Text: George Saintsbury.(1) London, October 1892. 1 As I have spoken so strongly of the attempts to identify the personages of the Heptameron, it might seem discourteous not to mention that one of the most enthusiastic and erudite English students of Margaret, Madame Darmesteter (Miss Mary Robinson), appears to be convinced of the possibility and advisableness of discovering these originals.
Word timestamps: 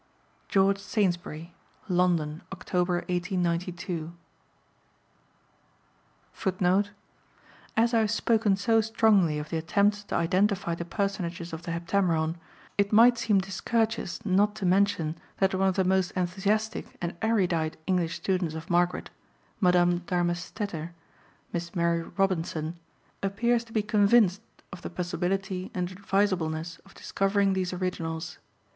George 0.49 0.79
Saintsbury.(1) 0.79 1.51
London, 1.87 2.41
October 2.51 3.05
1892. 3.07 4.11
1 6.41 6.85
As 7.77 7.93
I 7.93 7.99
have 7.99 8.09
spoken 8.09 8.55
so 8.55 8.81
strongly 8.81 9.37
of 9.37 9.49
the 9.49 9.59
attempts 9.59 10.01
to 10.05 10.15
identify 10.15 10.73
the 10.73 10.85
personages 10.85 11.53
of 11.53 11.61
the 11.61 11.71
Heptameron, 11.71 12.37
it 12.79 12.91
might 12.91 13.19
seem 13.19 13.37
discourteous 13.39 14.25
not 14.25 14.55
to 14.55 14.65
mention 14.65 15.19
that 15.37 15.53
one 15.53 15.67
of 15.67 15.75
the 15.75 15.83
most 15.83 16.09
enthusiastic 16.13 16.97
and 16.99 17.15
erudite 17.21 17.77
English 17.85 18.15
students 18.15 18.55
of 18.55 18.71
Margaret, 18.71 19.11
Madame 19.59 19.99
Darmesteter 20.07 20.93
(Miss 21.53 21.75
Mary 21.75 22.01
Robinson), 22.01 22.75
appears 23.21 23.63
to 23.65 23.71
be 23.71 23.83
convinced 23.83 24.41
of 24.73 24.81
the 24.81 24.89
possibility 24.89 25.69
and 25.75 25.89
advisableness 25.91 26.79
of 26.87 26.95
discovering 26.95 27.53
these 27.53 27.71
originals. 27.71 28.39